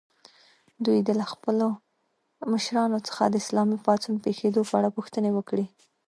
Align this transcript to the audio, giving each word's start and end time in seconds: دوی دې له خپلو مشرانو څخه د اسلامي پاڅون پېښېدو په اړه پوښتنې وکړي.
دوی 0.85 0.99
دې 1.05 1.13
له 1.21 1.25
خپلو 1.33 1.67
مشرانو 2.51 2.97
څخه 3.07 3.23
د 3.27 3.35
اسلامي 3.43 3.77
پاڅون 3.85 4.15
پېښېدو 4.25 4.61
په 4.69 4.73
اړه 4.79 4.89
پوښتنې 4.97 5.31
وکړي. 5.33 5.65